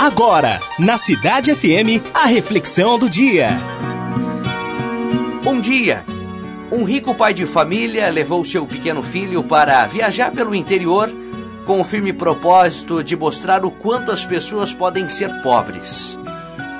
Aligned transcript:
Agora, 0.00 0.60
na 0.78 0.96
Cidade 0.96 1.54
FM, 1.54 2.02
a 2.14 2.24
reflexão 2.24 2.98
do 2.98 3.06
dia. 3.06 3.50
Um 5.46 5.60
dia, 5.60 6.02
um 6.72 6.84
rico 6.84 7.14
pai 7.14 7.34
de 7.34 7.44
família 7.44 8.08
levou 8.08 8.42
seu 8.42 8.66
pequeno 8.66 9.02
filho 9.02 9.44
para 9.44 9.86
viajar 9.86 10.32
pelo 10.32 10.54
interior 10.54 11.12
com 11.66 11.82
o 11.82 11.84
firme 11.84 12.14
propósito 12.14 13.04
de 13.04 13.14
mostrar 13.14 13.62
o 13.62 13.70
quanto 13.70 14.10
as 14.10 14.24
pessoas 14.24 14.72
podem 14.72 15.06
ser 15.10 15.42
pobres. 15.42 16.18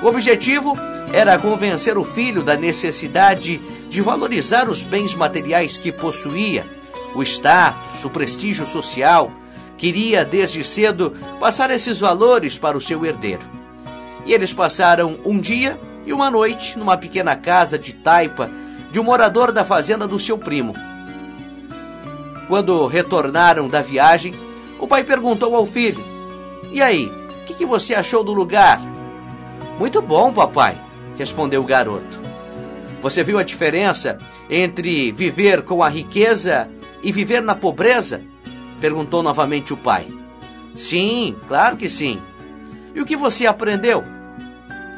O 0.02 0.06
objetivo 0.06 0.72
era 1.12 1.38
convencer 1.38 1.98
o 1.98 2.04
filho 2.04 2.42
da 2.42 2.56
necessidade 2.56 3.60
de 3.90 4.00
valorizar 4.00 4.66
os 4.66 4.82
bens 4.82 5.14
materiais 5.14 5.76
que 5.76 5.92
possuía, 5.92 6.64
o 7.14 7.22
status, 7.22 8.02
o 8.02 8.08
prestígio 8.08 8.64
social, 8.64 9.30
Queria, 9.80 10.26
desde 10.26 10.62
cedo, 10.62 11.14
passar 11.40 11.70
esses 11.70 12.00
valores 12.00 12.58
para 12.58 12.76
o 12.76 12.80
seu 12.82 13.02
herdeiro. 13.06 13.40
E 14.26 14.34
eles 14.34 14.52
passaram 14.52 15.18
um 15.24 15.38
dia 15.38 15.80
e 16.04 16.12
uma 16.12 16.30
noite 16.30 16.78
numa 16.78 16.98
pequena 16.98 17.34
casa 17.34 17.78
de 17.78 17.94
taipa 17.94 18.50
de 18.90 19.00
um 19.00 19.02
morador 19.02 19.50
da 19.50 19.64
fazenda 19.64 20.06
do 20.06 20.18
seu 20.18 20.36
primo. 20.36 20.74
Quando 22.46 22.86
retornaram 22.86 23.68
da 23.68 23.80
viagem, 23.80 24.34
o 24.78 24.86
pai 24.86 25.02
perguntou 25.02 25.56
ao 25.56 25.64
filho: 25.64 26.04
E 26.70 26.82
aí, 26.82 27.06
o 27.06 27.44
que, 27.46 27.54
que 27.54 27.64
você 27.64 27.94
achou 27.94 28.22
do 28.22 28.34
lugar? 28.34 28.78
Muito 29.78 30.02
bom, 30.02 30.30
papai, 30.30 30.78
respondeu 31.16 31.62
o 31.62 31.66
garoto. 31.66 32.20
Você 33.00 33.24
viu 33.24 33.38
a 33.38 33.42
diferença 33.42 34.18
entre 34.50 35.10
viver 35.10 35.62
com 35.62 35.82
a 35.82 35.88
riqueza 35.88 36.68
e 37.02 37.10
viver 37.10 37.40
na 37.40 37.54
pobreza? 37.54 38.20
Perguntou 38.80 39.22
novamente 39.22 39.72
o 39.72 39.76
pai. 39.76 40.08
Sim, 40.74 41.36
claro 41.46 41.76
que 41.76 41.88
sim. 41.88 42.20
E 42.94 43.00
o 43.00 43.04
que 43.04 43.16
você 43.16 43.46
aprendeu? 43.46 44.02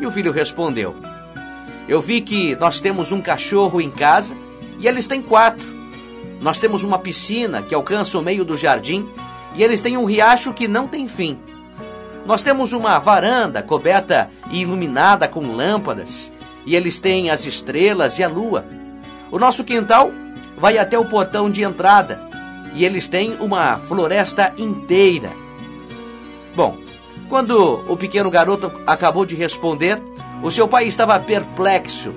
E 0.00 0.06
o 0.06 0.10
filho 0.10 0.30
respondeu: 0.30 0.94
Eu 1.88 2.00
vi 2.00 2.20
que 2.20 2.54
nós 2.56 2.80
temos 2.80 3.10
um 3.10 3.20
cachorro 3.20 3.80
em 3.80 3.90
casa 3.90 4.36
e 4.78 4.86
eles 4.86 5.06
têm 5.06 5.20
quatro. 5.20 5.66
Nós 6.40 6.58
temos 6.58 6.84
uma 6.84 6.98
piscina 6.98 7.62
que 7.62 7.74
alcança 7.74 8.18
o 8.18 8.22
meio 8.22 8.44
do 8.44 8.56
jardim 8.56 9.08
e 9.54 9.62
eles 9.62 9.82
têm 9.82 9.96
um 9.96 10.04
riacho 10.04 10.52
que 10.52 10.68
não 10.68 10.86
tem 10.86 11.08
fim. 11.08 11.38
Nós 12.24 12.42
temos 12.42 12.72
uma 12.72 12.98
varanda 13.00 13.62
coberta 13.62 14.30
e 14.50 14.62
iluminada 14.62 15.26
com 15.26 15.54
lâmpadas 15.54 16.30
e 16.64 16.76
eles 16.76 17.00
têm 17.00 17.30
as 17.30 17.46
estrelas 17.46 18.18
e 18.18 18.24
a 18.24 18.28
lua. 18.28 18.64
O 19.30 19.38
nosso 19.38 19.64
quintal 19.64 20.10
vai 20.56 20.78
até 20.78 20.96
o 20.96 21.04
portão 21.04 21.50
de 21.50 21.62
entrada 21.62 22.31
e 22.74 22.84
eles 22.84 23.08
têm 23.08 23.36
uma 23.40 23.78
floresta 23.78 24.52
inteira. 24.56 25.32
Bom, 26.54 26.76
quando 27.28 27.82
o 27.88 27.96
pequeno 27.96 28.30
garoto 28.30 28.70
acabou 28.86 29.24
de 29.24 29.34
responder, 29.34 30.00
o 30.42 30.50
seu 30.50 30.68
pai 30.68 30.86
estava 30.86 31.18
perplexo 31.18 32.12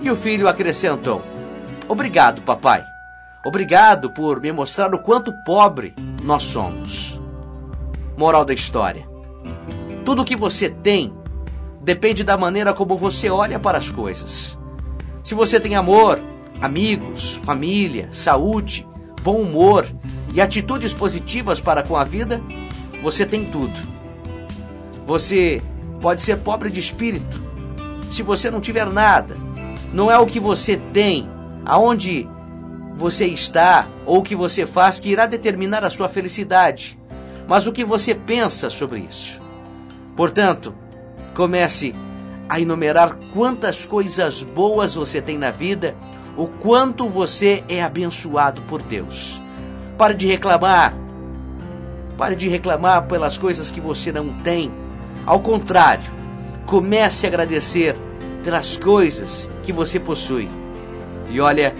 e 0.00 0.10
o 0.10 0.16
filho 0.16 0.48
acrescentou: 0.48 1.22
Obrigado, 1.88 2.42
papai. 2.42 2.84
Obrigado 3.44 4.10
por 4.10 4.40
me 4.40 4.52
mostrar 4.52 4.94
o 4.94 4.98
quanto 4.98 5.32
pobre 5.44 5.94
nós 6.22 6.44
somos. 6.44 7.20
Moral 8.16 8.44
da 8.44 8.54
história: 8.54 9.08
Tudo 10.04 10.24
que 10.24 10.36
você 10.36 10.70
tem 10.70 11.12
depende 11.80 12.24
da 12.24 12.36
maneira 12.36 12.72
como 12.72 12.96
você 12.96 13.28
olha 13.28 13.58
para 13.58 13.78
as 13.78 13.90
coisas. 13.90 14.58
Se 15.22 15.34
você 15.34 15.58
tem 15.58 15.74
amor, 15.74 16.20
amigos, 16.60 17.40
família, 17.44 18.08
saúde, 18.12 18.86
bom 19.24 19.40
humor 19.40 19.86
e 20.34 20.40
atitudes 20.40 20.92
positivas 20.92 21.58
para 21.58 21.82
com 21.82 21.96
a 21.96 22.04
vida, 22.04 22.42
você 23.02 23.24
tem 23.24 23.46
tudo. 23.46 23.74
Você 25.06 25.62
pode 26.00 26.20
ser 26.20 26.36
pobre 26.36 26.70
de 26.70 26.78
espírito. 26.78 27.42
Se 28.10 28.22
você 28.22 28.50
não 28.50 28.60
tiver 28.60 28.86
nada, 28.86 29.34
não 29.94 30.10
é 30.10 30.18
o 30.18 30.26
que 30.26 30.38
você 30.38 30.76
tem, 30.92 31.26
aonde 31.64 32.28
você 32.96 33.24
está 33.24 33.88
ou 34.04 34.18
o 34.18 34.22
que 34.22 34.36
você 34.36 34.66
faz 34.66 35.00
que 35.00 35.08
irá 35.08 35.26
determinar 35.26 35.82
a 35.84 35.90
sua 35.90 36.08
felicidade, 36.08 36.98
mas 37.48 37.66
o 37.66 37.72
que 37.72 37.84
você 37.84 38.14
pensa 38.14 38.68
sobre 38.68 39.00
isso. 39.00 39.40
Portanto, 40.14 40.74
comece 41.34 41.94
a 42.48 42.60
enumerar 42.60 43.16
quantas 43.32 43.86
coisas 43.86 44.42
boas 44.42 44.94
você 44.94 45.20
tem 45.22 45.38
na 45.38 45.50
vida 45.50 45.96
o 46.36 46.48
quanto 46.48 47.08
você 47.08 47.62
é 47.68 47.82
abençoado 47.82 48.60
por 48.62 48.82
Deus. 48.82 49.40
Pare 49.96 50.14
de 50.14 50.26
reclamar. 50.26 50.94
Pare 52.16 52.34
de 52.34 52.48
reclamar 52.48 53.06
pelas 53.06 53.38
coisas 53.38 53.70
que 53.70 53.80
você 53.80 54.12
não 54.12 54.32
tem. 54.42 54.70
Ao 55.26 55.40
contrário, 55.40 56.10
comece 56.66 57.26
a 57.26 57.28
agradecer 57.28 57.96
pelas 58.42 58.76
coisas 58.76 59.48
que 59.62 59.72
você 59.72 59.98
possui. 59.98 60.48
E 61.30 61.40
olha 61.40 61.74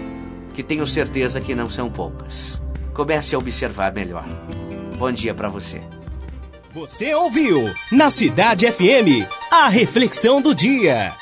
que 0.53 0.63
tenho 0.63 0.87
certeza 0.87 1.41
que 1.41 1.53
não 1.53 1.69
são 1.69 1.89
poucas. 1.89 2.61
Comece 2.93 3.35
a 3.35 3.37
observar 3.37 3.93
melhor. 3.93 4.25
Bom 4.97 5.11
dia 5.11 5.33
para 5.33 5.49
você. 5.49 5.81
Você 6.73 7.13
ouviu 7.13 7.73
na 7.91 8.09
Cidade 8.09 8.69
FM 8.69 9.29
a 9.51 9.69
reflexão 9.69 10.41
do 10.41 10.53
dia. 10.53 11.13